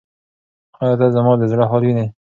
[0.81, 2.05] ایا ته زما د زړه حال وینې؟